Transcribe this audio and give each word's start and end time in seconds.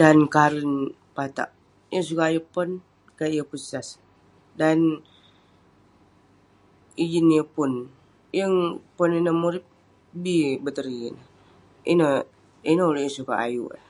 Dan 0.00 0.16
karen 0.34 0.72
patak, 1.16 1.48
yeng 1.92 2.06
sukat 2.08 2.26
ayuk 2.28 2.46
pon 2.54 2.70
yeng 3.36 3.46
pun 3.50 3.60
sas. 3.70 3.88
Dan 4.60 4.78
ijin 7.04 7.28
yeng 7.34 7.50
pun, 7.54 7.72
yeng 8.38 8.54
pon 8.96 9.10
ineh 9.18 9.36
murip. 9.42 9.64
Bi 10.22 10.34
betori 10.64 10.94
neh, 11.02 11.16
ineh- 11.92 12.26
ineh 12.70 12.86
ulouk 12.90 13.04
yeng 13.04 13.16
sukat 13.18 13.38
ayuk 13.46 13.70
eh. 13.78 13.84